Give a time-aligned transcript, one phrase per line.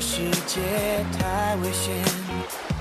[0.00, 0.60] 世界
[1.18, 2.04] 太危险，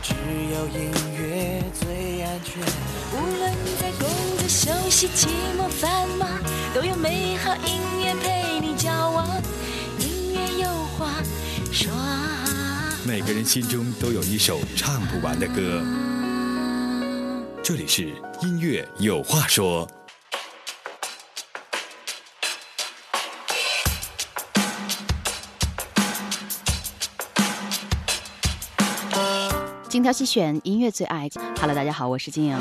[0.02, 0.14] 只
[0.52, 2.61] 有音乐最安全。
[3.14, 4.07] 无论在工
[4.38, 6.28] 作、休息、寂寞、繁忙，
[6.73, 9.41] 都有美好音乐陪你交往。
[9.99, 10.67] 音乐有
[10.97, 11.23] 话
[11.71, 11.91] 说。
[13.05, 15.82] 每个人心中都有一首唱不完的歌。
[17.63, 19.88] 这里是音乐有话说。
[29.95, 31.30] 精挑细选，音乐最爱。
[31.58, 32.59] Hello，大家好，我是金莹。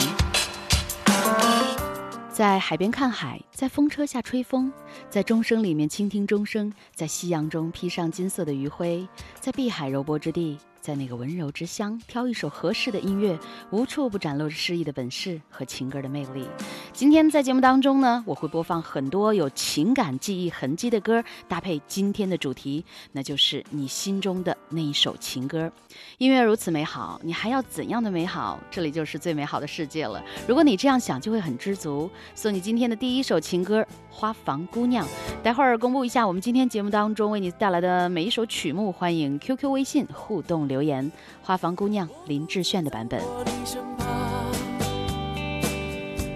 [2.30, 4.72] 在海边看海，在风车下吹风，
[5.10, 9.08] 在钟声里面倾听钟声，在夕阳中披上金色的余晖，
[9.40, 10.56] 在碧海柔波之地。
[10.84, 13.38] 在那个温柔之乡，挑一首合适的音乐，
[13.70, 16.46] 无处不展露着诗意的本事和情歌的魅力。
[16.92, 25.72] 今天在节目当中呢，我会播放很多有情感记忆痕迹的歌，搭配今天的主题，那就是你心中的那一首情歌。
[26.18, 28.60] 音乐如此美好，你还要怎样的美好？
[28.70, 30.22] 这里就是最美好的世界了。
[30.46, 32.10] 如果你这样想，就会很知足。
[32.34, 35.06] 送你今天的第一首情歌《花房姑娘》。
[35.42, 40.73] 待会儿公布一下我们今天节目当中为你带来的每一首曲目，欢迎 QQ 微信互动留。
[40.74, 43.22] 留言，花房姑娘林志炫的版本。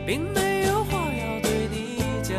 [0.06, 2.36] 并没有话要对你讲，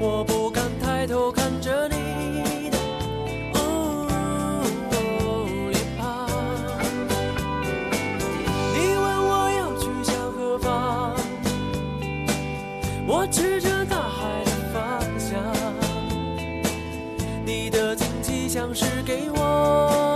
[0.00, 1.93] 我不敢抬头看着你
[18.54, 20.13] 像是给我。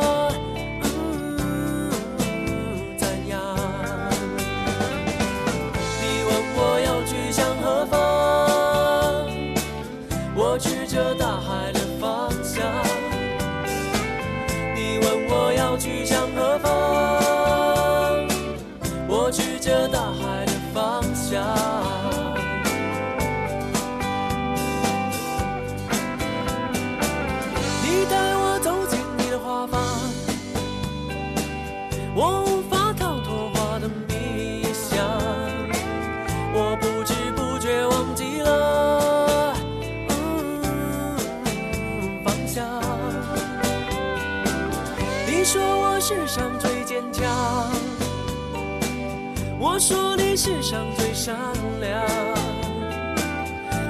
[49.78, 51.36] 说你世上最善
[51.80, 52.02] 良，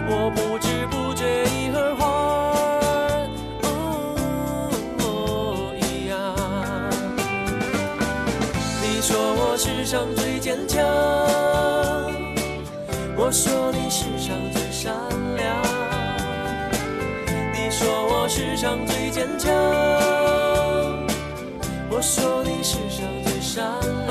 [0.07, 2.53] 我不知不觉已和花
[5.81, 6.35] 一样。
[8.83, 10.85] 你说我世上最坚强，
[13.17, 14.95] 我说你世上最善
[15.37, 15.57] 良，
[17.55, 19.51] 你说我世上最坚强。
[21.91, 23.65] 我说你世上最善
[24.07, 24.08] 良。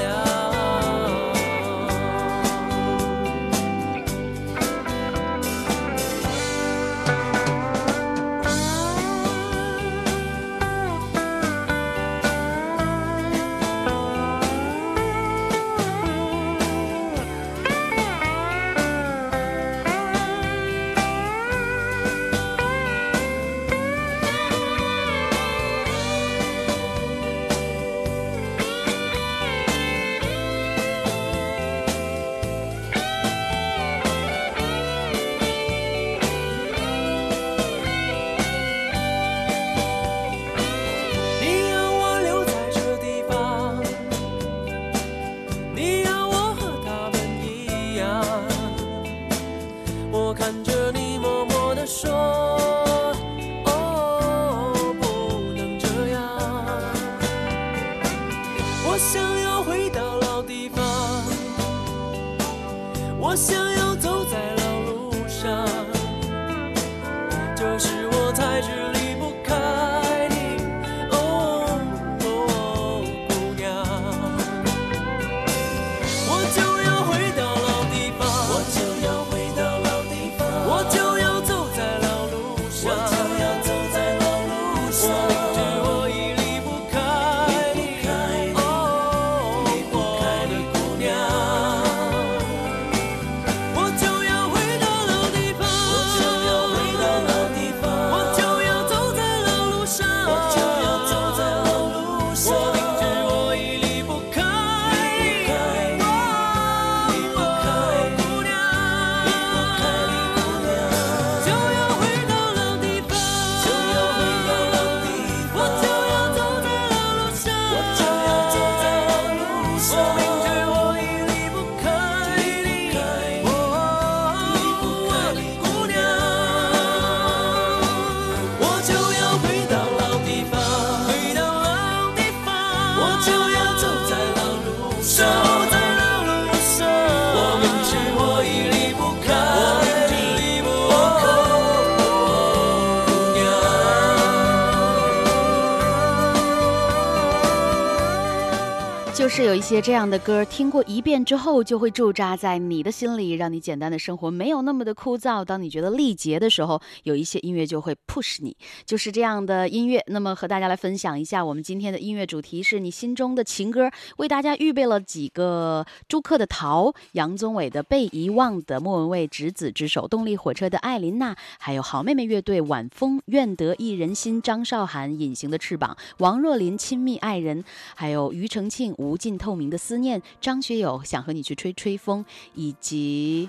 [149.68, 155.44] 些这样的歌，听过一遍之后就会驻扎在你的心里，让你简单的生活没有那么的枯燥。
[155.44, 160.04] 当你觉得力竭的时候，有一些音乐就会 push 你，就是这样的音乐。
[160.08, 177.64] 那么和大家来分享一下，我们今天的音乐主题是你心中的情歌，为大家预备了几个朱克的《逃》，杨宗纬的《被遗忘的》，莫文蔚《执子之手》，动力火车的《艾琳娜》，还有好妹妹乐队晚风《愿得一人心》，张韶涵《隐形的翅膀》，王若琳《亲密爱人》，
[177.96, 178.88] 还有庾澄庆。
[178.98, 182.26] 无尽透明的思念，张学友想和你去吹吹风，
[182.56, 183.48] 以及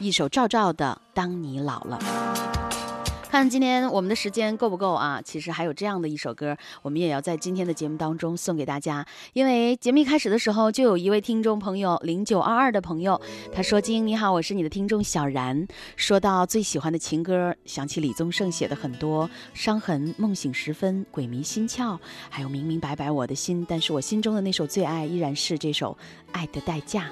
[0.00, 1.98] 一首赵照的《当你老了》。
[3.30, 5.22] 看今天我们的时间够不够啊？
[5.24, 9.06] 其实还有这样的一首歌，我们也要在今天的节目当中送给大家。
[9.34, 13.20] 因为节目一开始的时候，就有一位听众朋友零九二二的朋友，
[13.54, 15.64] 他说：“金英你好，我是你的听众小然。
[15.94, 21.94] 说到最喜欢的情歌，想起李宗盛写的很多，《伤痕》《梦醒时分》《鬼迷心窍》，
[22.28, 23.64] 还有明明白白我的心。
[23.68, 25.92] 但是我心中的那首最爱依然是这首
[26.32, 27.08] 《爱的代价》。”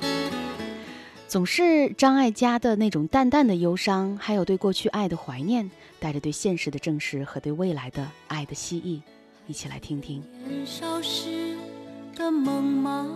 [1.29, 5.71] 总是张艾嘉的那种淡淡的忧伤，还有对过去爱的怀念，
[6.01, 9.03] 带着对现实的正视和对未来的爱的希冀，
[9.47, 10.23] 一起来听听。
[10.47, 11.57] 年少时
[12.15, 13.07] 的梦吗？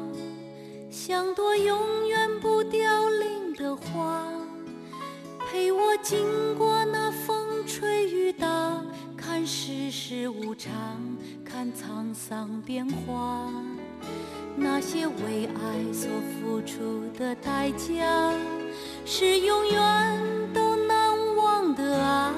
[0.91, 4.23] 像朵永远不凋零的花，
[5.51, 6.19] 陪我经
[6.59, 8.85] 过那风吹雨打，
[9.17, 10.71] 看世事无常，
[11.45, 13.51] 看沧桑变化。
[14.55, 18.35] 那些为爱所付出的代价，
[19.07, 22.35] 是永远都难忘的啊！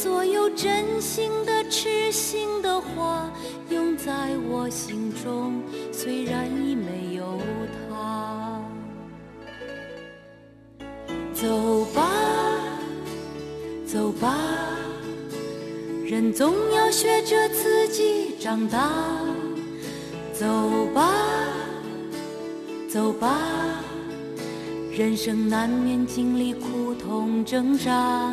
[0.00, 3.28] 所有真心的、痴心的话，
[3.68, 5.60] 永在我心中，
[5.90, 7.36] 虽然已没有
[7.90, 8.62] 他。
[11.34, 12.08] 走吧，
[13.84, 14.38] 走吧，
[16.04, 18.92] 人总要学着自己长大。
[20.32, 20.46] 走
[20.94, 21.12] 吧，
[22.88, 23.36] 走吧，
[24.92, 28.32] 人生难免经历苦痛挣扎。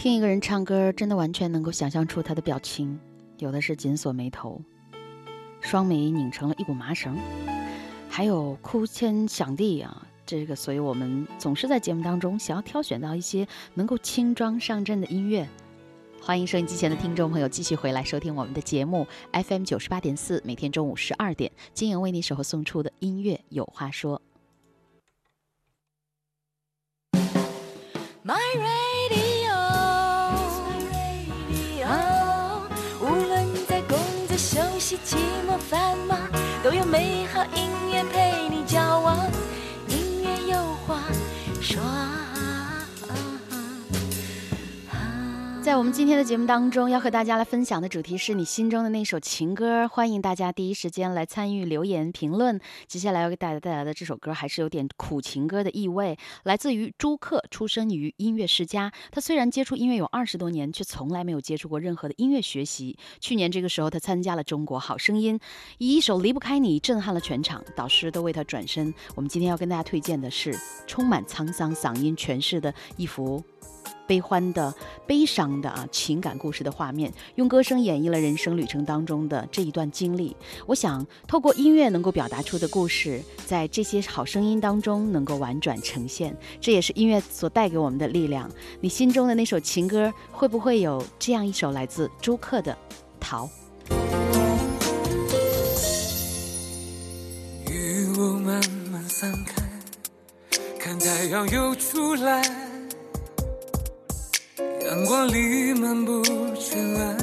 [0.00, 2.98] 听一个人唱歌，真的完全能够想象出他的表情，
[3.36, 4.58] 有的是紧锁眉头，
[5.60, 7.18] 双眉拧成了一股麻绳，
[8.08, 10.08] 还有哭天响地啊！
[10.24, 15.46] 这个，所以我们总是在节目当中想要挑选到一些能够轻装上阵的音乐。
[16.22, 24.22] 欢迎收音机前的听众朋友继续回来收听我们的节目 FM 九十八点四，每天中午十二点，金莹为你守候送出的音乐有话说。
[28.24, 28.38] My
[34.40, 35.16] 休息、寂
[35.46, 36.29] 寞、繁忙，
[45.70, 49.86] 在我们今天的节目当中，要和大家来分享的主题是你心中的那首情歌。
[49.86, 52.60] 欢迎大家第一时间来参与留言评论。
[52.88, 58.90] 接下来要给大家带来的这首歌还是有点苦情歌的意味，来自于朱克，出生于音乐世家。
[59.12, 62.98] 他虽然接触音乐有二十多年，却从来没有接触过任何的音乐学习。
[63.20, 65.38] 去年这个时候，他参加了《中国好声音》，
[65.78, 68.92] 以一首《离不开你》震撼了全场，导师都为他转身。
[69.14, 70.52] 我们今天要跟大家推荐的是
[70.88, 73.40] 充满沧桑嗓音诠释的一幅。
[74.10, 74.74] 悲欢的、
[75.06, 80.36] 悲伤的啊，情感故事的画面，用歌声演绎了人生旅程当中的这一段经历。
[80.66, 88.50] 我想，透过音乐能够表达出的故事，在这些好声音当中能够婉转呈现，这也是音乐所带给我们的力量。
[88.80, 92.72] 你心中的那首情歌，会不会有这样一首来自朱克的
[93.20, 93.48] 《逃》？
[97.70, 99.62] 雨雾慢慢散开，
[100.80, 102.69] 看太阳又出来。
[104.90, 106.20] 阳光里漫步
[106.56, 107.16] 尘埃，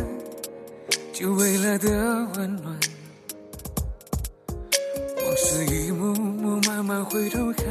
[1.12, 1.89] 久违了的
[2.36, 2.79] 温暖。
[5.25, 7.65] 往事一幕幕慢慢回头看，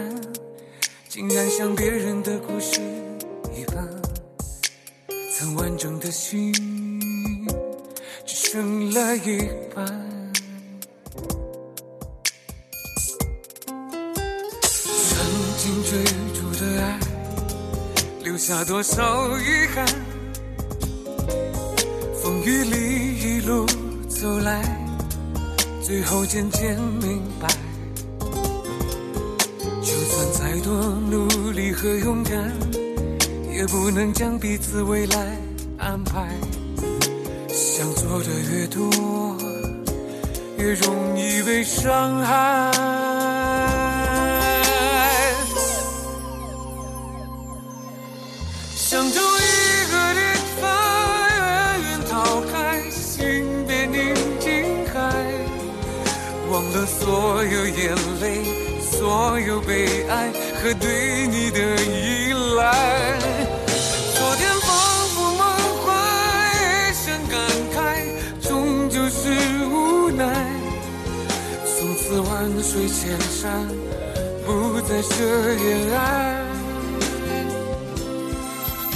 [1.08, 2.78] 竟然像别人的故事
[3.58, 3.88] 一般。
[5.34, 6.52] 曾完整的心，
[8.26, 10.15] 只剩了一半。
[18.36, 19.02] 留下多少
[19.38, 19.86] 遗憾？
[22.22, 23.64] 风雨里一路
[24.10, 24.62] 走来，
[25.82, 27.48] 最后渐渐明白，
[29.80, 30.74] 就算再多
[31.10, 32.52] 努力和勇敢，
[33.50, 35.38] 也不能将彼此未来
[35.78, 36.28] 安排。
[37.48, 39.38] 想做的越多，
[40.58, 42.95] 越容易被伤害。
[56.76, 58.44] 了所有眼泪，
[58.82, 60.30] 所有悲哀
[60.62, 63.18] 和对你的依赖。
[64.14, 64.68] 昨天仿
[65.14, 65.40] 佛梦
[65.82, 65.88] 幻，
[66.52, 67.34] 一声感
[67.74, 67.76] 慨，
[68.46, 69.30] 终究是
[69.70, 70.22] 无奈。
[71.64, 72.30] 从此万
[72.62, 73.66] 水千山，
[74.44, 75.14] 不再涉
[75.54, 76.44] 沿岸。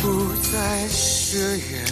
[0.03, 0.07] 不
[0.53, 1.85] 再奢言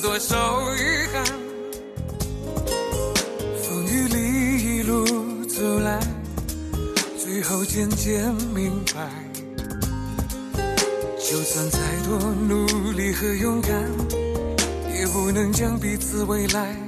[0.00, 0.36] 多少
[0.76, 1.24] 遗憾？
[3.62, 5.04] 风雨里一路
[5.46, 6.00] 走来，
[7.18, 9.10] 最后渐渐明白，
[11.18, 13.90] 就算再多努力和勇敢，
[14.94, 16.85] 也不能将彼此未来。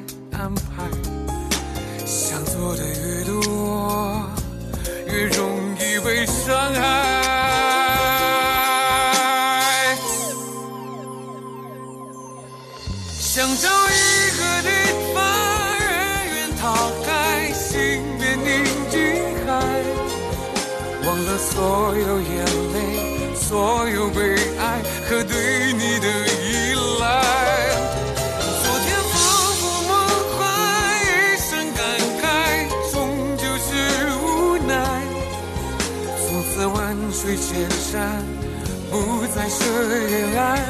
[39.49, 39.65] 是
[40.11, 40.68] 依赖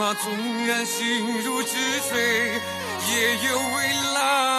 [0.00, 1.76] 纵然心如止
[2.08, 2.60] 水，
[3.06, 4.49] 也有未来。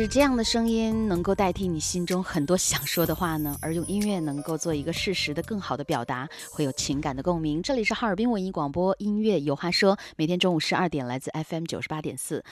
[0.00, 3.56] 是这样的声音能够代替你心中很多想说的话呢？
[3.62, 7.62] 而用音乐能够做一个适时的、更好的表达，会有情感的共鸣。
[7.62, 12.44] 这里是哈尔滨文艺广播音乐有话说，每天中午十二点来自 FM 九十八点四。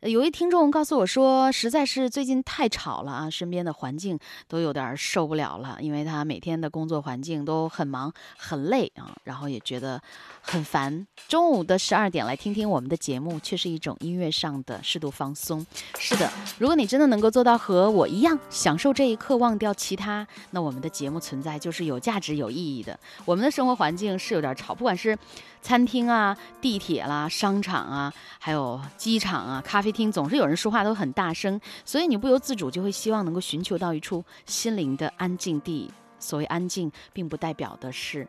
[0.00, 10.00] 呃有位听众告诉我说，实在是最近太吵了啊，身边的环境都有点受不了了，因为他每天的工作环境都很忙很累啊，然后也觉得
[10.40, 11.04] 很烦。
[11.26, 15.66] 中午的十二点来听听我们的节目，却是一种音乐上的适度放松。
[15.98, 22.96] 是的，如果你真的能够做到和我一样享受这一刻，忘掉其他，那我们的节目存在就是有价值、有意义的。
[23.24, 25.18] 我们的生活环境是有点吵，不管是
[25.60, 35.90] 餐厅啊、地铁啦、商场啊，还有机场啊、咖啡厅，总是有人说话都很大声，所以你不由自主就会希望能够寻求到一处心灵的安静地。
[36.18, 38.26] 所谓安静，并不代表的是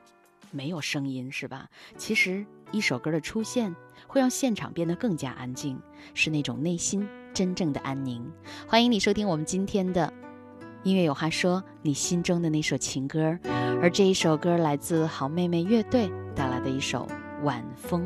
[0.52, 1.68] 没有声音，是吧？
[1.98, 3.76] 其实一首歌的出现
[4.08, 5.80] 会让现场变得更加安静，
[6.14, 8.32] 是那种内心真正的安宁。
[8.68, 10.14] 欢迎你收听我们今天的
[10.84, 13.40] 音乐有话说，你心中的那首情歌，
[13.82, 17.08] 而这一首歌来自好妹妹乐队带来的一首
[17.46, 18.06] 《晚风》，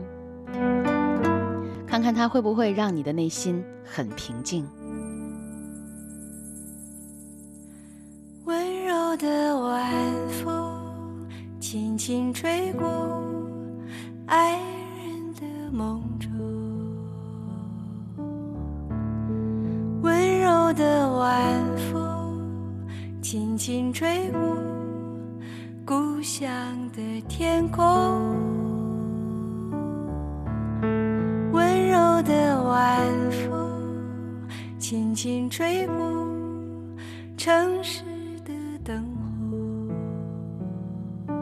[1.87, 4.67] 看看它会不会让你的内心很平静。
[8.45, 9.91] 温柔的晚
[10.43, 11.27] 风
[11.59, 13.23] 轻轻吹过
[14.27, 16.29] 爱人的梦中，
[20.03, 21.33] 温柔的晚
[21.91, 22.37] 风
[23.23, 24.39] 轻轻吹过
[25.85, 26.49] 故乡
[26.95, 27.83] 的天空，
[31.51, 34.47] 温柔的晚风
[34.79, 35.93] 轻轻吹过
[37.35, 38.01] 城市
[38.45, 38.53] 的
[38.85, 39.03] 灯
[41.27, 41.33] 火。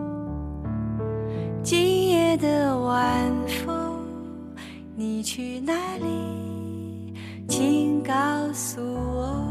[1.61, 3.31] 今夜的晚
[3.63, 4.03] 风，
[4.95, 7.13] 你去哪里？
[7.47, 8.13] 请告
[8.51, 9.50] 诉我。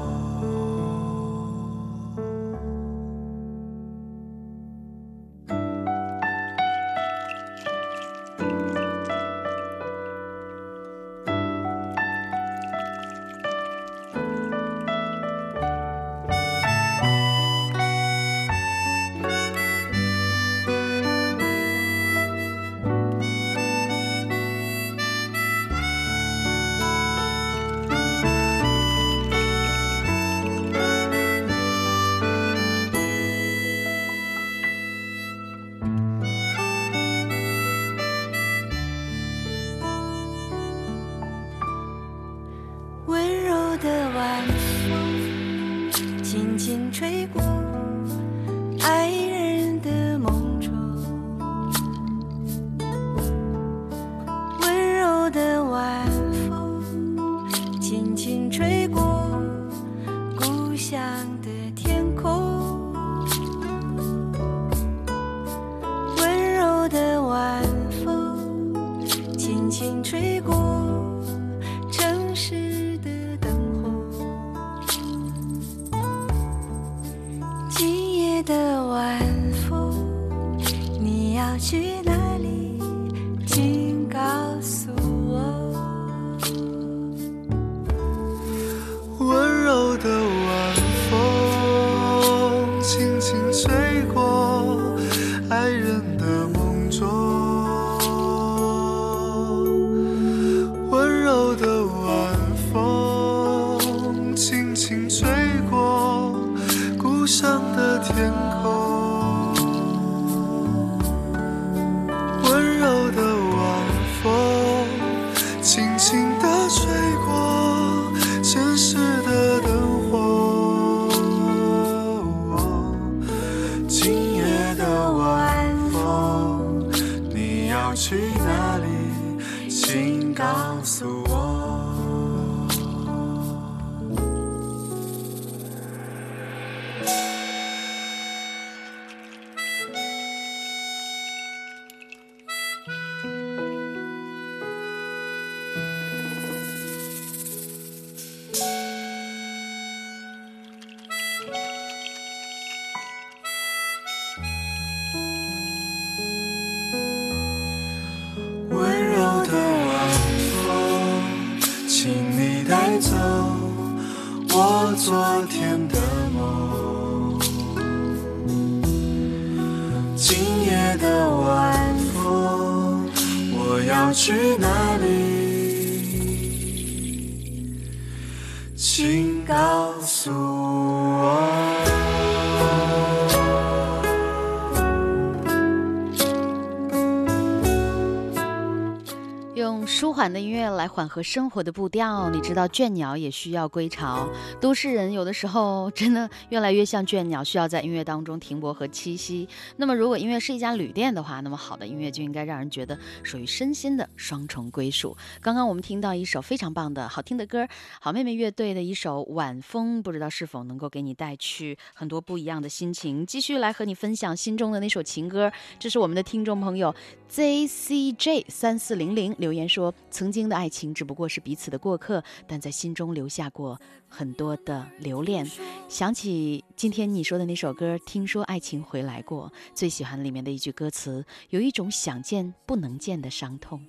[190.81, 194.27] 来缓和生活的步调，你知道倦鸟也需要归巢。
[194.59, 199.47] 都市人有的时候真的越来越像倦鸟，需要在音乐当中停泊和栖息。
[199.77, 205.15] 那么，如果音乐是一家旅店的话，那么好的音乐就应该让人觉得属于身心的双重归属。
[205.39, 207.67] 刚刚我们听到一首非常棒的好听的歌，
[207.99, 213.23] 好妹妹乐队的一首《晚风》，不知道是否能够给你带去很多不一样的心情。
[213.23, 216.95] 继续来和你分享心中的那首情歌，这是我们的听众朋友
[217.31, 225.45] ZCJ 三四零零留言说：“曾经的爱情只不过是彼此的过客，但在心中留下过很多的留恋。
[225.87, 233.85] 想起今天你说的那首歌，听说爱情回来过，最喜欢里面的一句歌词，有一种想见不能见的伤痛，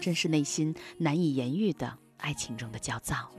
[0.00, 3.30] 真是内心难以言喻的爱情中的焦躁。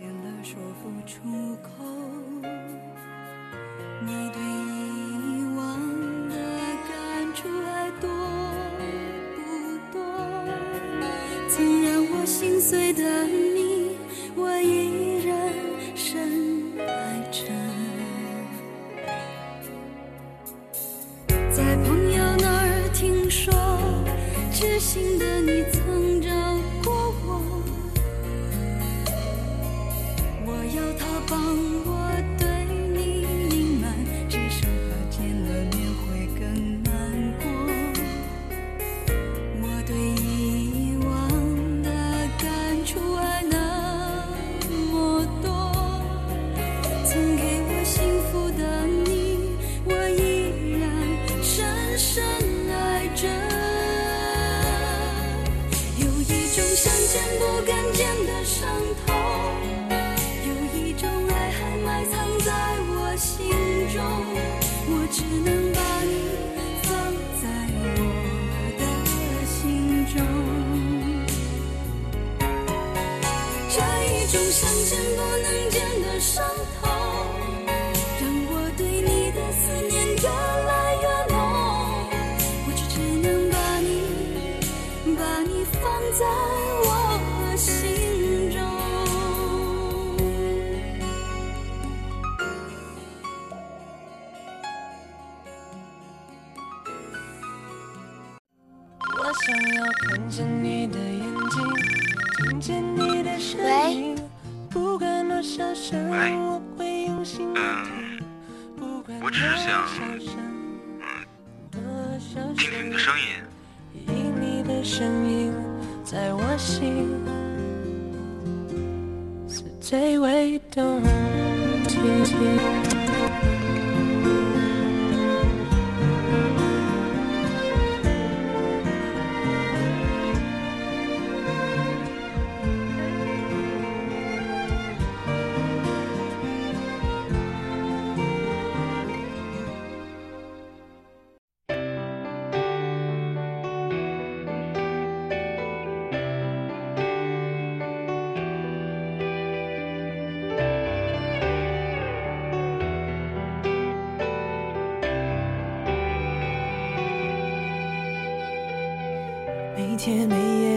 [4.01, 4.85] 你对
[12.17, 13.97] 我心碎的你，
[14.36, 15.38] 我依然
[15.95, 17.43] 深爱着。
[21.51, 23.54] 在朋友那儿听说，
[24.51, 26.30] 知心的你曾找
[26.84, 27.41] 过我。
[30.45, 31.38] 我要他帮
[31.86, 32.05] 我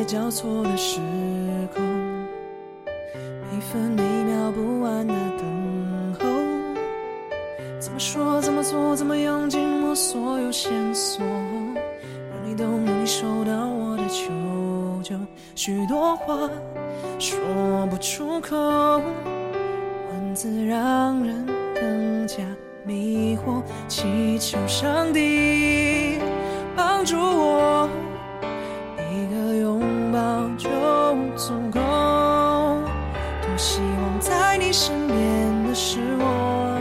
[0.08, 1.17] 交错的时
[33.58, 36.78] 希望在你身边的是我，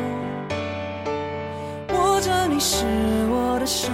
[1.96, 2.86] 握着你是
[3.32, 3.90] 我的手，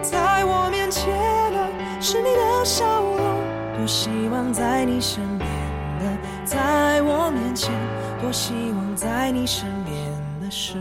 [0.00, 1.12] 在我面前
[1.52, 1.68] 的
[2.00, 3.18] 是你的笑容。
[3.76, 5.46] 多希望在你身边
[6.00, 6.16] 的，
[6.46, 7.70] 在我面前，
[8.22, 9.94] 多希望在你身边
[10.40, 10.78] 的是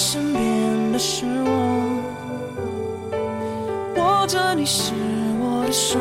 [0.00, 1.50] 身边的是我，
[3.96, 4.92] 握着你是
[5.40, 5.98] 我的手。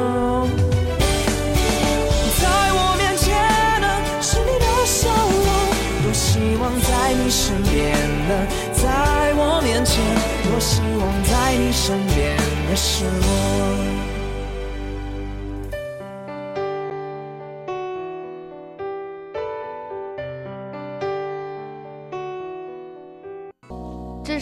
[2.40, 2.46] 在
[2.78, 3.34] 我面前
[3.82, 3.88] 的
[4.22, 5.50] 是你的笑容，
[6.04, 7.98] 多希望在你身边
[8.30, 10.00] 的，在我面前，
[10.44, 12.38] 多希望在你身边
[12.70, 13.87] 的是我。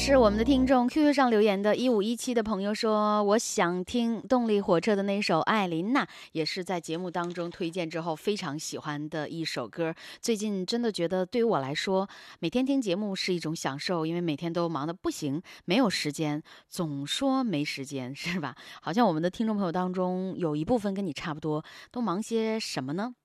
[0.06, 9.96] 是我们的听众 QQ 上留言的，一五一七的朋友说，我想听动力火车的那首《艾琳娜》，也是在节目当中推荐之后非常喜欢的一首歌。
[10.22, 18.56] 最近真的觉得对于我来说，每天听节目是一种享受，因为每天都忙得不行，没有时间，总说没时间，是吧？
[18.84, 23.15] 好像我们的听众朋友当中有一部分跟你差不多，都忙些什么呢？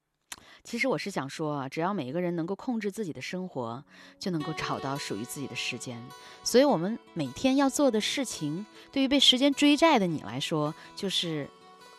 [0.63, 3.83] 其实我是想说啊，只要每一个人能够控制自己的生活，
[4.19, 6.01] 就能够找到属于自己的时间。
[6.45, 11.49] 所以，我们每天要做的事情，对于被时间追债的你来说，就是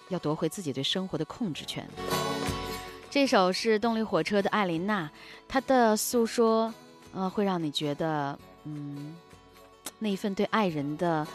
[0.10, 1.88] 要夺回自己对生活的控制权。
[3.10, 5.06] 这首是动力火车的《艾琳娜》，
[5.48, 6.74] 她的诉说，
[7.14, 9.16] 呃，会让你觉得，嗯，
[10.00, 11.26] 那一份对爱人的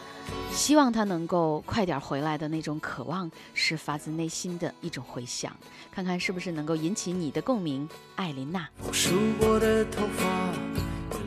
[0.51, 5.55] 希望他能够快点回来的那种渴望，是发自内心的一种回响。
[5.91, 8.67] 看看是不是能够引起你的共鸣，艾琳娜。
[8.85, 10.53] 我梳过的头发，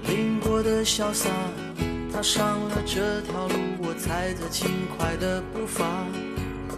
[0.09, 1.31] 淋过的潇洒，
[2.13, 6.07] 踏上了这条路，我踩着轻快的步伐。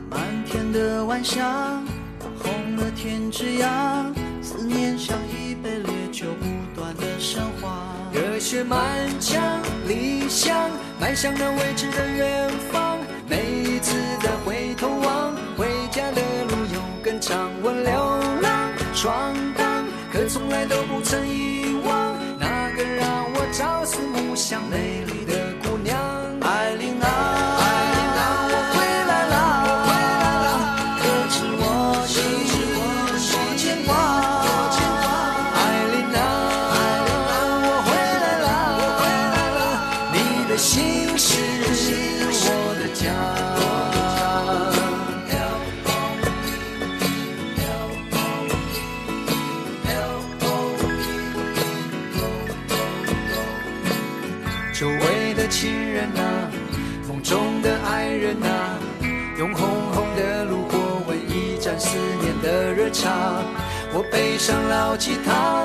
[0.08, 1.82] 漫天的晚霞，
[2.38, 7.81] 红了天之涯，思念像一杯烈酒，不断的升华。
[8.42, 9.40] 学满腔，
[9.86, 10.68] 理想
[11.00, 12.98] 迈向那未知的远方。
[13.28, 17.48] 每一次的回头望，回家的路有更长。
[17.62, 21.24] 我流浪闯荡，可从来都不曾
[63.02, 63.10] 茶。
[63.92, 65.64] 我背上老吉他，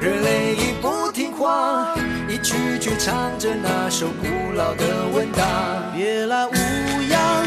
[0.00, 1.94] 热泪已不听话，
[2.28, 5.46] 一句句唱着那首古老的问答。
[5.94, 6.52] 别来无
[7.08, 7.44] 恙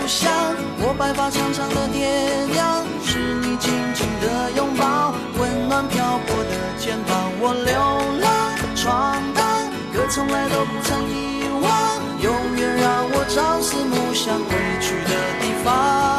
[0.00, 0.32] 无香，
[0.80, 2.08] 我白发苍苍的爹
[2.54, 7.30] 娘，是你紧紧的拥抱，温暖漂泊的肩膀。
[7.38, 7.76] 我流
[8.24, 16.09] 浪闯荡，可从来都不曾遗忘，永远让我朝思暮想归去的地方。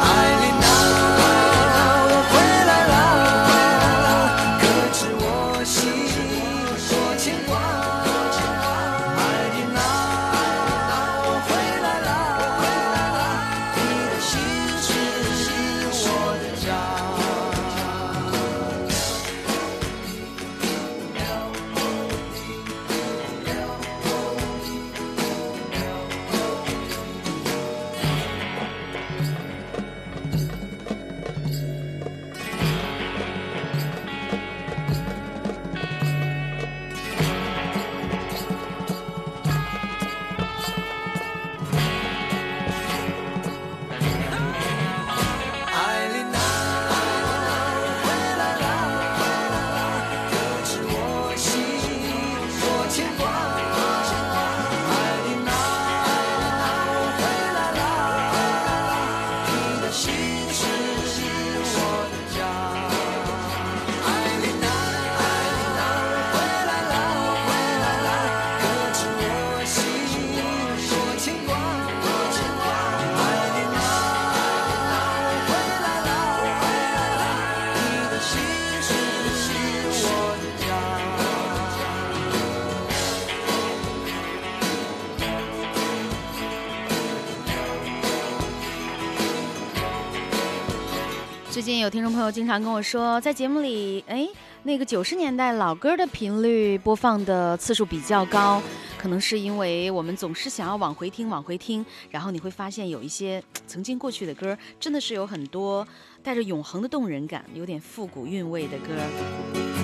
[91.82, 94.28] 有听众朋友经常跟我说，在节目里，哎，
[94.62, 98.62] 那个九十年代老歌的频率播放的次数比较高，
[98.96, 105.84] 可能是因为我们总是想要往回听，往回听，然后你会发现有一些曾经过去的歌，真的是有很多
[106.22, 109.81] 带着永恒的动人感，有点复古韵味的歌。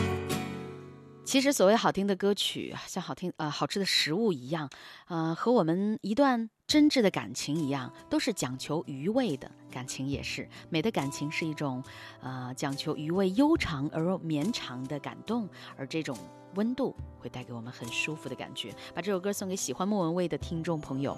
[1.28, 4.70] 其实所谓好听的歌曲，像好听呃好吃的食物一样，
[5.08, 9.50] 呃和我们一段真挚的感情一样，都是讲求余味的。
[9.70, 11.84] 感情也是美的感情是一种，
[12.22, 16.16] 呃讲求余味悠长而绵长的感动，而这种
[16.54, 18.74] 温度会带给我们很舒服的感觉。
[18.94, 21.16] 把这首歌送给喜欢莫文蔚的听众朋友。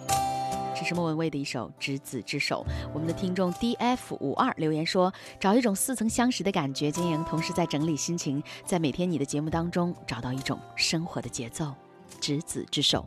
[0.75, 2.64] 这是莫文蔚的一首《执子之手》。
[2.95, 11.74] 我们的听众 D F 五二留言说：“找一种似曾相识的感觉，经营同时在整理心情，在每天你的节目当中找到一种生活的节奏。”
[12.20, 13.07] 执子之手。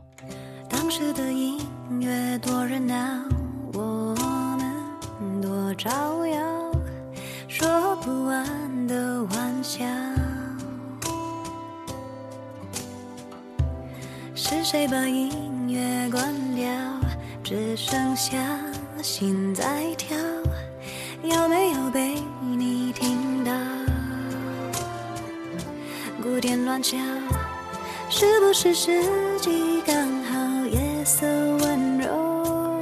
[0.70, 1.60] 当时的音
[2.00, 2.96] 乐多热闹，
[3.74, 4.16] 我
[5.20, 6.72] 们多招摇，
[7.48, 9.84] 说不完的玩笑。
[14.46, 16.68] 是谁把音乐关掉？
[17.42, 18.38] 只剩下
[19.02, 19.64] 心在
[19.98, 20.18] 跳，
[21.24, 23.54] 有没有被你听到？
[26.22, 26.98] 鼓点乱敲。
[28.10, 29.02] 是不是时
[29.40, 32.76] 机刚好，夜色温柔，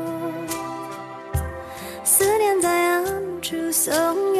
[2.03, 3.05] 思念在暗
[3.39, 4.30] 处怂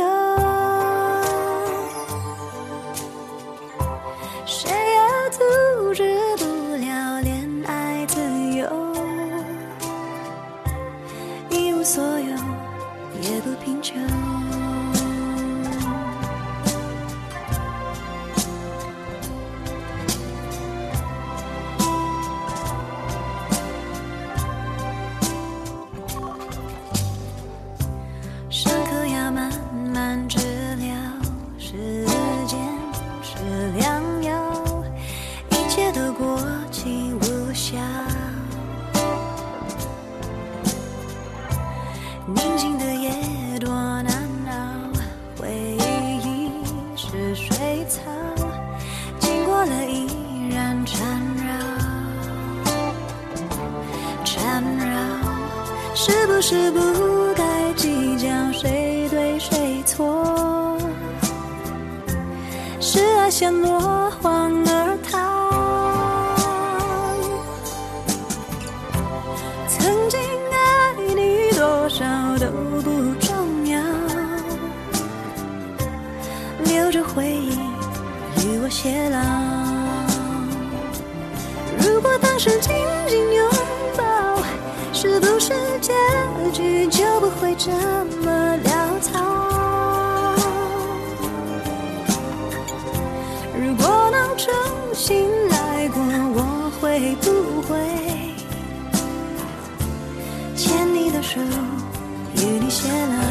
[102.72, 103.31] 谢了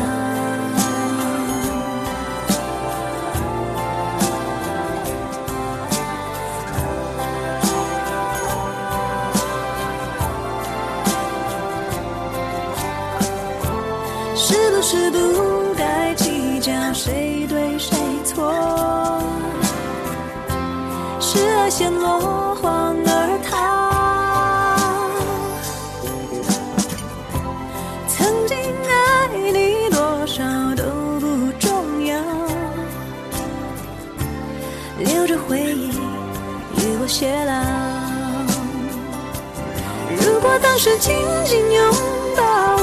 [40.82, 41.14] 是紧
[41.44, 41.94] 紧拥
[42.34, 42.78] 抱，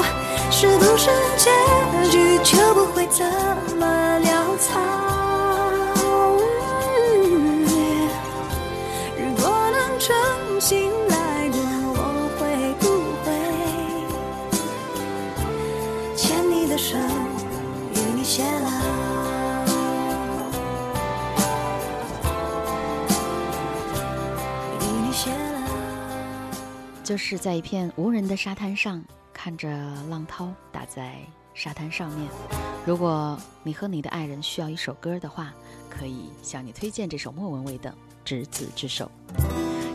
[0.52, 1.50] 是不是结
[2.08, 3.24] 局就不会走
[27.18, 29.68] 是在一片无人的沙滩上，看着
[30.08, 31.16] 浪涛打在
[31.52, 32.28] 沙滩上面。
[32.86, 35.52] 如果你和你的爱人需要一首歌的话，
[35.90, 37.90] 可以向你推荐这首莫文蔚的
[38.24, 39.10] 《执子之手》。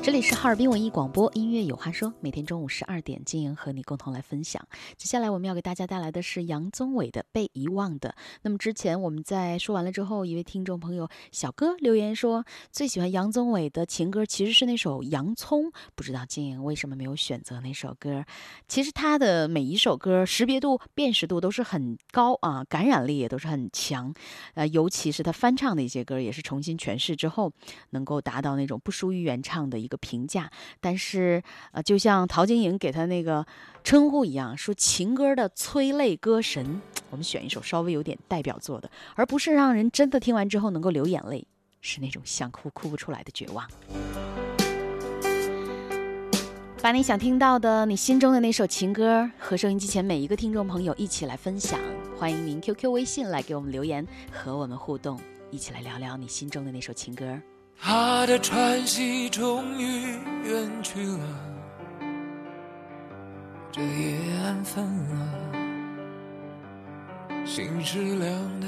[0.03, 4.61] 这里是哈尔滨文艺广播，音乐有话说，每天中午十二点，金莹和你共同来分享。
[4.97, 8.09] 接下来我们要给大家带来的是杨宗纬的《被遗忘的》。
[8.41, 18.25] 那么之前我们在说完了之后，一位听众朋友小哥留言说，最喜欢杨宗纬的情歌其实是那首《洋葱》，不知道金莹为什么没有选择那首歌？
[18.67, 24.13] 其实他的每一首歌识别度、辨识度都是很高啊，感染力也都是很强。
[24.55, 27.53] 呃，尤其是他翻唱的一些歌，也是重新诠释之后，
[27.91, 30.49] 能够达到那种不输于原唱的一个评价。
[30.81, 31.41] 但是，
[31.71, 33.45] 呃，就像陶晶莹给他那个
[33.83, 36.81] 称呼一样，说情歌的催泪歌神。
[37.11, 41.45] 我们选一首稍微有点代表作的，而不是让人真的听完之后能够流眼泪，
[41.79, 43.69] 是那种想哭哭不出来的绝望。
[46.81, 51.79] 把你想听到的、你心中的那首情歌和收音机前每一个听众朋友一起来分享。
[52.17, 55.17] 欢迎您 QQ、微信来给我们留言，和我们互动，
[55.49, 57.39] 一起来聊聊你心中的那首情歌。
[57.79, 61.27] 他的喘息终于远去了，
[63.71, 65.15] 这夜暗分了，
[67.45, 68.67] 心是凉的，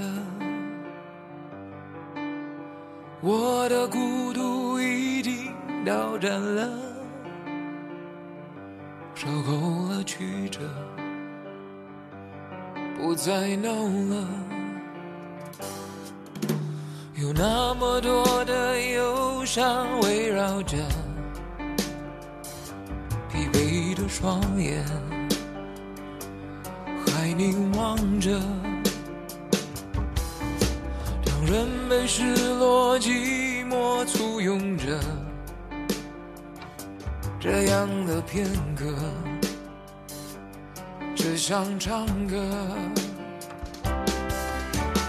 [3.22, 5.54] 我的孤独已经
[5.86, 6.70] 到站了，
[9.14, 10.60] 受够了曲折，
[12.98, 14.55] 不再闹了。
[17.18, 20.76] 有那么多的忧伤围绕着，
[23.32, 24.84] 疲惫的双眼
[27.08, 28.38] 还凝望着。
[31.24, 35.00] 当人被失落、寂寞簇拥着，
[37.40, 38.46] 这样的片
[38.76, 38.94] 刻，
[41.16, 42.38] 只想唱歌。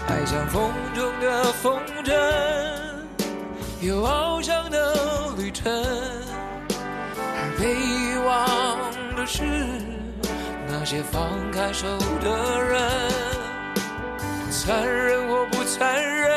[0.07, 2.13] 爱像风中的风筝，
[3.81, 5.71] 有翱翔的旅程，
[7.19, 9.43] 而被遗忘的是
[10.67, 11.85] 那些放开手
[12.21, 12.81] 的人。
[14.49, 16.29] 残忍或不残忍，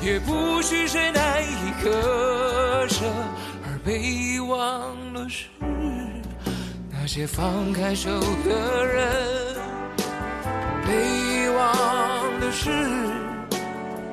[0.00, 3.04] 也不许谁难以割舍，
[3.64, 5.46] 而被遗忘的是
[6.90, 8.10] 那些放开手
[8.42, 9.56] 的人。
[10.86, 11.74] 被遗忘
[12.46, 12.70] 的是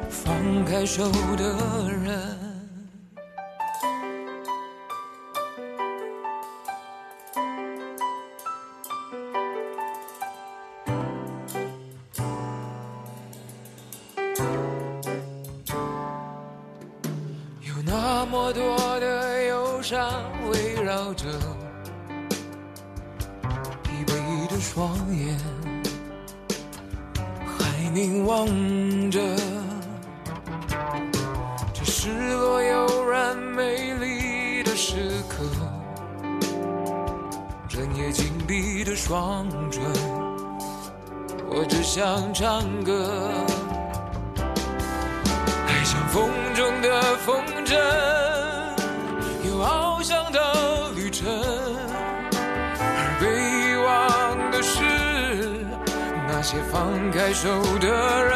[0.09, 1.03] 放开手
[1.38, 2.43] 的人。
[56.74, 57.88] 放开手的
[58.26, 58.34] 人，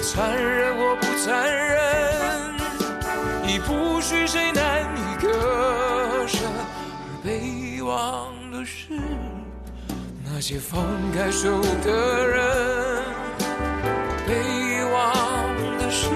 [0.00, 2.54] 残忍或不残忍，
[3.48, 6.38] 已不许谁难以割舍。
[6.46, 8.92] 而被遗忘的是
[10.24, 13.02] 那些放开手的人，
[14.24, 15.02] 被遗忘
[15.80, 16.06] 的是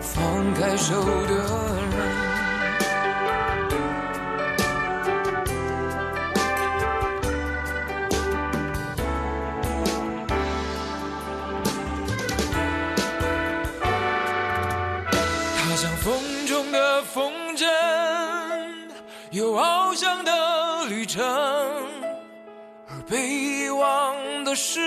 [0.00, 1.34] 放开手的
[1.96, 2.27] 人。
[19.98, 20.30] 有翱翔的
[20.88, 21.20] 旅程，
[22.88, 24.78] 而被遗忘的是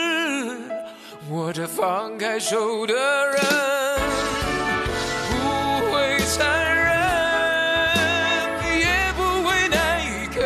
[1.30, 3.36] 握着放开手的人，
[5.30, 6.88] 不会残忍，
[8.80, 8.88] 也
[9.18, 10.42] 不会难以割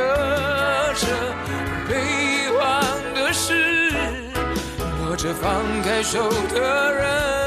[0.95, 1.05] 舍，
[1.47, 1.93] 而被
[2.25, 2.65] 遗忘
[3.13, 3.93] 的是
[5.07, 7.44] 握着放开手的人。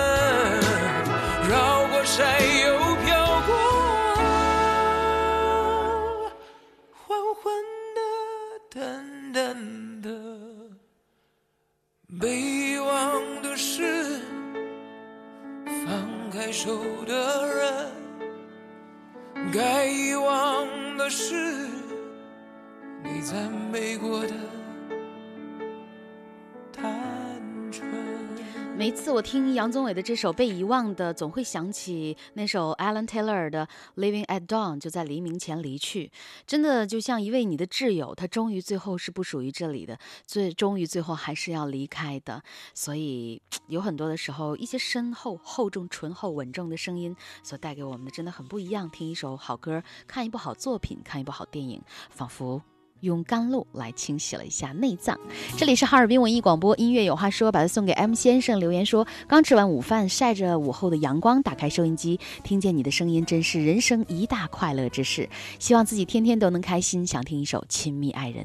[28.89, 33.69] 每一次我听杨宗纬的这首《被遗忘的》，总会想起那首 Alan Taylor 的
[34.01, 36.11] 《Living at Dawn》，就在黎明前离去。
[36.47, 42.43] 真的就像一位你的挚友，他终于最后是不属于这里的，最终于最后还是要离开的。
[42.73, 48.89] 所以有很多的时候，一些深厚、厚重、醇厚、稳重的声音所带给我们的，真的很不一样。
[48.89, 52.63] 听一首好歌，看一部好作品，看一部好电影，仿佛。
[53.01, 55.19] 用甘露来清洗了一下内脏。
[55.57, 58.59] 这里是哈尔滨文艺广播，音乐有话说，把它送给 M 先生。
[58.59, 65.29] 留言说，刚吃完午饭，晒着午后的阳光，打开收音机，听见你的声音，真是人生一大快乐之事。
[65.59, 67.07] 希望自己天天都能开心。
[67.07, 68.45] 想听一首《亲密爱人》。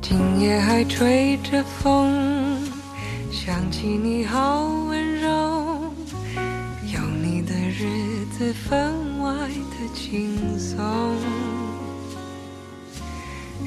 [0.00, 2.60] 今夜还吹着风，
[3.30, 5.28] 想起你好温柔，
[6.92, 11.61] 有你的日子分外的轻松。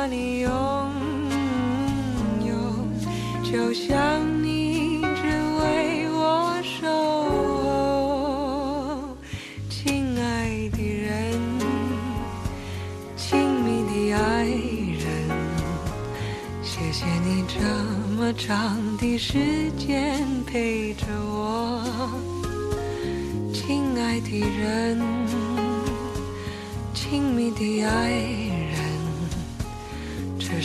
[0.00, 0.50] 把你拥
[2.40, 2.54] 有，
[3.44, 3.92] 就像
[4.42, 5.26] 你只
[5.60, 6.88] 为我守
[7.60, 9.14] 候。
[9.68, 11.38] 亲爱的人，
[13.14, 15.04] 亲密的爱人，
[16.62, 17.60] 谢谢你这
[18.16, 21.84] 么长的时间陪着我。
[23.52, 24.98] 亲爱的人。
[26.94, 28.49] 亲密的爱人，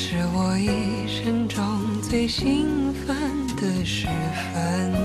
[0.08, 3.18] 是我一生中最兴奋
[3.56, 4.06] 的时
[4.54, 5.05] 分。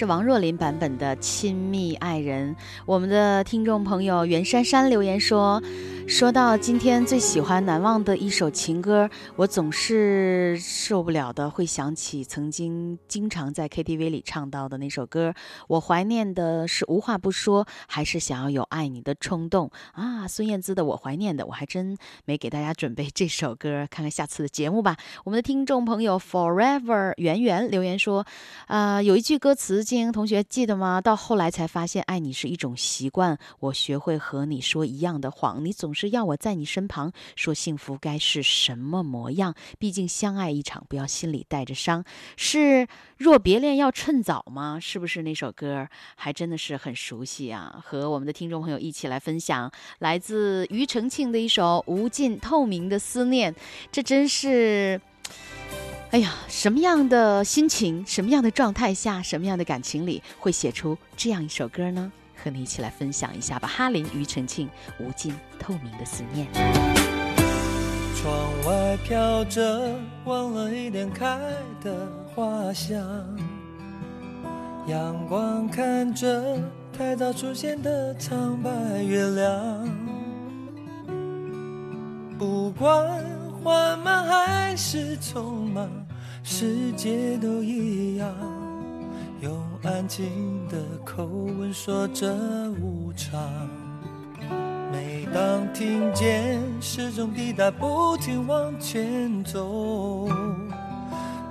[0.00, 2.56] 是王若琳版本的《亲密爱人》。
[2.86, 5.62] 我们的听众朋友袁姗姗留言说
[6.20, 15.32] ：“说到今天最喜欢、难忘的一首情歌，我总是受不了的，会想起曾经经常在 KTV 里唱到的那首歌。
[15.66, 21.96] 我怀念的是无话不说，还是想要有爱你的冲动啊？”孙燕姿的《我怀念的》，我还真
[22.26, 24.98] 没给大家准备这首歌，看看下次的节目吧。
[25.24, 28.26] 我们的听众朋友 Forever 圆圆留言说
[28.68, 31.00] ：“啊、有一句歌词，金英同学记得吗？
[31.00, 33.38] 到后来才发现，爱你是一种习惯。
[33.60, 39.54] 我学会和你说一样的谎，你总是要我在你身旁，说幸福该是什么模样。
[39.78, 42.04] 毕竟相爱一场，不要心里带着伤。
[42.36, 42.86] 是
[43.16, 44.78] 若别恋要趁早吗？
[44.80, 45.88] 是不是那首歌？
[46.16, 47.82] 还真的是很熟悉啊！
[47.84, 53.52] 和我们的听众朋友一起来分享，来自庾澄庆的一首《无尽透明的思念》，
[53.90, 55.00] 这真是。
[56.10, 62.10] 哎呀，什么样的心情，什么样的状态下，什么样的感情里会写出这样一首歌呢？
[62.42, 63.68] 和你一起来分享一下吧。
[63.68, 64.68] 哈林、庾澄庆，
[64.98, 66.46] 《无尽透明的思念》。
[68.22, 68.32] 窗
[68.66, 71.38] 外飘着忘了一点开
[71.82, 73.00] 的花香，
[74.86, 76.58] 阳光看着
[76.92, 78.70] 太早出现的苍白
[79.02, 79.88] 月亮，
[82.38, 83.24] 不管
[83.64, 85.88] 缓慢还是匆忙，
[86.42, 88.34] 世界都一样，
[89.40, 92.30] 用安静的口吻说着
[92.80, 93.40] 无常。
[94.92, 100.28] 每当听见时钟滴答不停往前走，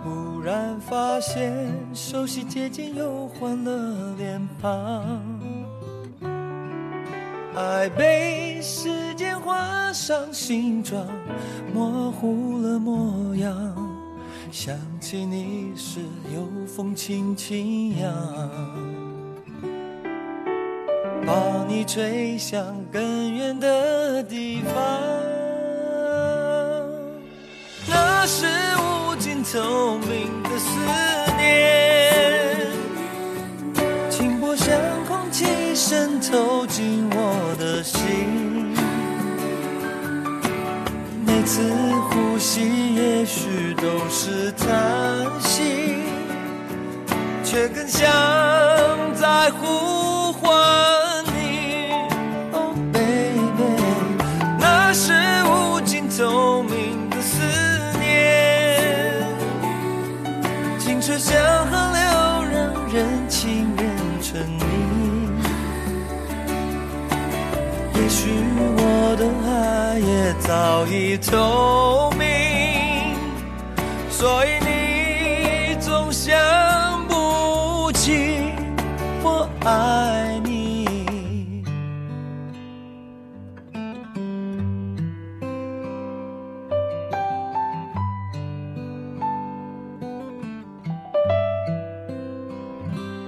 [0.04, 1.52] 忽然发现
[1.94, 5.24] 熟悉街景又换了脸庞。
[7.56, 11.04] 爱被时间画上形状，
[11.74, 13.89] 模糊了模样。
[14.52, 16.00] 想起你时，
[16.34, 18.12] 有风轻轻扬。
[21.26, 21.34] 把
[21.68, 24.74] 你吹向更远的地方，
[27.88, 28.48] 那是
[28.78, 30.80] 无尽透明的思
[31.38, 32.68] 念，
[34.10, 34.76] 轻薄像
[35.08, 35.46] 空气
[35.76, 38.74] 渗透进我的心。
[41.26, 41.62] 每次
[42.10, 42.69] 呼吸，
[43.20, 44.70] 也许都是叹
[45.42, 45.62] 息，
[47.44, 48.08] 却更像
[49.14, 50.50] 在呼唤
[51.26, 51.92] 你。
[52.54, 53.76] Oh baby，
[54.58, 55.12] 那是
[55.44, 57.42] 无尽透明的思
[58.00, 59.28] 念，
[60.80, 62.02] 清澈像河流，
[62.54, 63.90] 让人情变
[64.22, 64.64] 成你。
[67.96, 68.30] 也许
[68.78, 68.82] 我
[69.18, 72.09] 的爱也早已透明，
[74.20, 76.38] 所以你总想
[77.08, 78.52] 不起
[79.24, 81.64] 我爱你。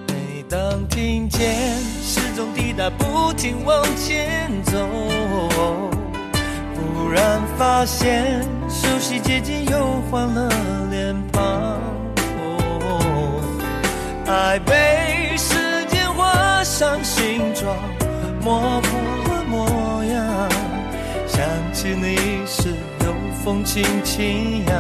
[0.10, 4.78] 每当听见时钟滴答不停往前走，
[6.76, 10.50] 忽然发现熟悉街景又换了
[10.90, 11.44] 脸庞。
[12.40, 13.44] 哦，
[14.26, 17.76] 爱被时间画上形状，
[18.42, 18.88] 模糊
[19.28, 20.50] 了模样。
[21.28, 21.42] 想
[21.74, 22.74] 起你时，
[23.06, 23.14] 有
[23.44, 24.74] 风轻轻扬。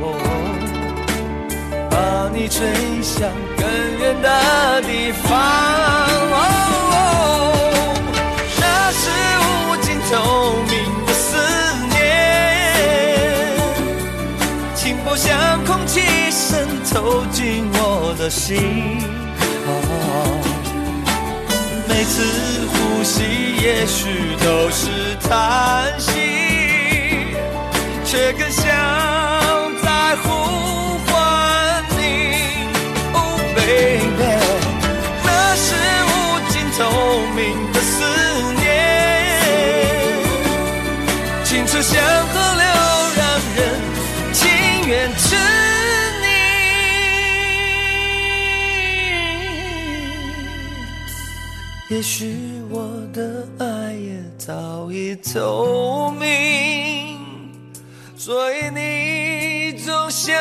[0.00, 0.04] 哦。
[1.90, 1.96] 把
[2.32, 2.66] 你吹
[3.02, 3.66] 向更
[4.00, 5.28] 远的地方。
[6.32, 6.91] 哦，
[15.16, 16.00] 思念，轻薄像空气
[16.30, 18.98] 渗透进我的心。
[21.88, 22.22] 每次
[22.68, 23.22] 呼吸，
[23.62, 26.10] 也许都是叹息，
[28.04, 29.61] 却更想
[51.92, 52.34] 也许
[52.70, 57.18] 我的爱也早已透明，
[58.16, 60.34] 所以你总想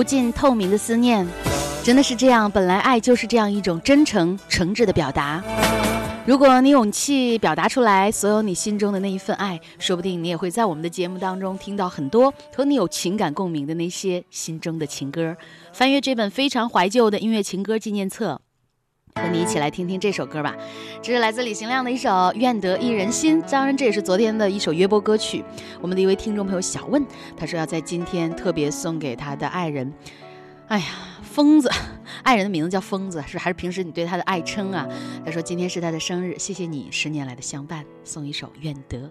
[0.00, 1.28] 无尽透明的思念，
[1.84, 2.50] 真的是这样。
[2.50, 5.44] 本来爱就是这样一种真诚、诚挚的表达。
[6.24, 15.36] 如果你勇气表达出来，所有你心中的那一份爱，说不定你也会在我们的节目当中听到很多和你有情感共鸣的那些心中的情歌。
[15.74, 18.40] 翻阅这本非常怀旧的音乐情歌纪念册，
[19.22, 20.56] 和你一起来听听这首歌吧。
[21.02, 25.44] 这是来自李行亮的一首《愿得一人心》，当然这也是昨天的一首约播歌曲。
[25.80, 27.04] 我们的一位听众朋友小问，
[27.36, 29.92] 他说要在今天特别送给他的爱人。
[30.68, 30.84] 哎呀，
[31.22, 31.70] 疯子，
[32.22, 34.86] 爱人的名字叫疯子，是还是平时你对他的爱称啊？
[35.24, 39.10] 他说今天是他的生日，谢谢你十年来的相伴，送一首《愿得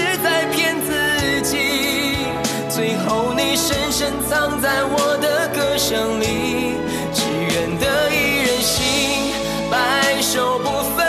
[3.61, 6.73] 深深藏在我的歌声里，
[7.13, 9.35] 只愿得一人心，
[9.69, 11.05] 白首不分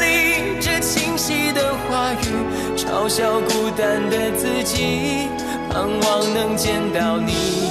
[0.00, 0.60] 离。
[0.60, 5.28] 这清晰的话语，嘲笑孤单的自己，
[5.70, 7.70] 盼望能见到你，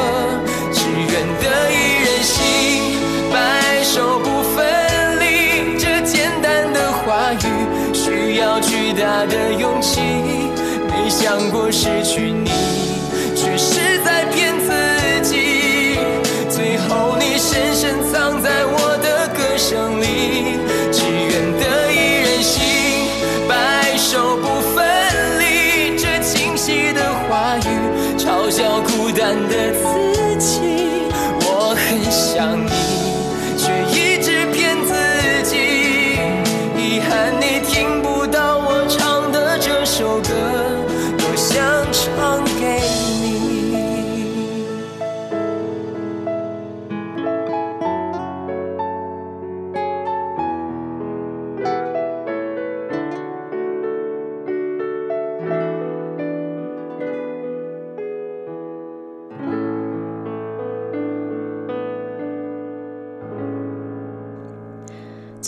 [9.13, 9.99] 他的勇气，
[10.87, 12.49] 没想过失去你，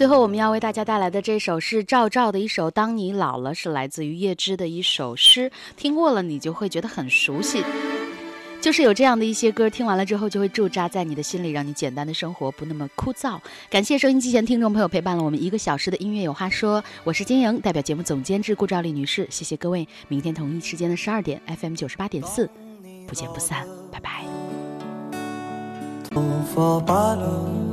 [0.04, 5.50] 最后，我们要为大家带来的这首是赵照的一首《当你老了》，是来自于叶芝的一首诗。
[5.78, 7.64] 听过了，你就会觉得很熟悉。
[8.60, 13.40] 就是有这样的一些歌，听完了之后就会驻扎在你的心里，让你简单的生活不那么枯燥。
[13.70, 19.88] 感谢收音机前听众朋友陪伴了我们一个小时的音乐有话说，我是金莹，代表节目总监制顾兆丽女士，谢谢各位。
[20.10, 22.50] 明天同一时间的十二点，FM 九十八点四，
[23.08, 24.26] 不见不散，拜拜。
[26.12, 26.22] 头
[26.54, 27.73] 发白了，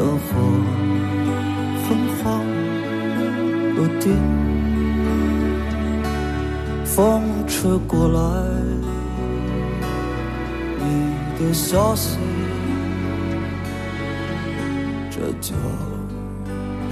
[0.00, 0.24] 灯火
[1.84, 1.86] 昏
[2.16, 2.40] 黄
[3.76, 4.16] 不定。
[6.86, 8.18] 风吹过来，
[10.78, 10.84] 你
[11.38, 12.16] 的消息，
[15.10, 15.54] 这就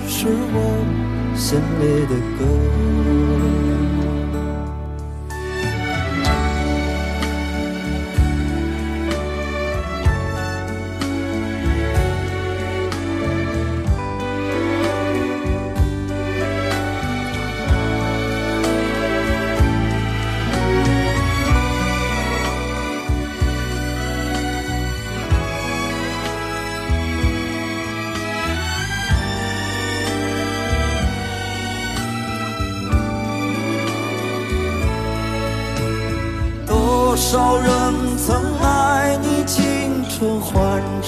[0.07, 0.57] 是我
[1.35, 2.45] 心里的歌。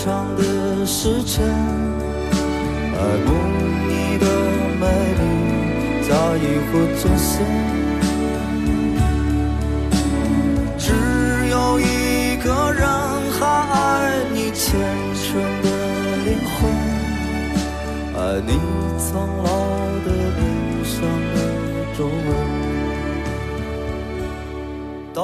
[0.02, 0.42] 长的
[0.86, 3.28] 时辰，爱慕
[3.86, 4.24] 你的
[4.80, 4.84] 美
[5.18, 5.22] 丽，
[6.08, 7.30] 在意或真心。
[10.78, 10.84] 只
[11.50, 11.84] 有一
[12.38, 12.80] 个人
[13.38, 13.78] 还爱
[14.32, 14.64] 你虔
[15.14, 15.22] 诚
[15.60, 15.68] 的
[16.24, 16.58] 灵魂，
[18.16, 18.48] 爱你
[18.98, 19.04] 苍
[19.44, 19.48] 老
[20.06, 20.40] 的脸
[20.82, 20.96] 上
[21.34, 21.36] 的
[21.98, 22.08] 皱纹。
[25.12, 25.18] 当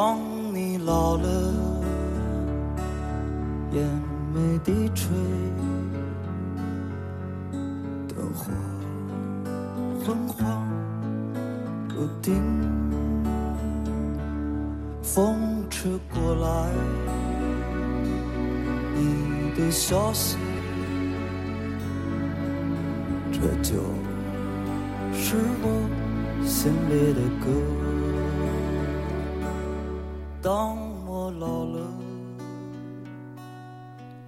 [30.47, 31.81] 当我老了，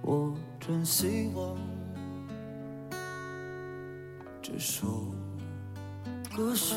[0.01, 1.55] 我真希望
[4.41, 5.13] 这首
[6.35, 6.75] 歌是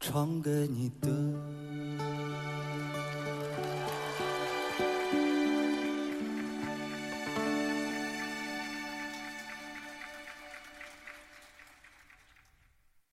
[0.00, 1.08] 唱给你的。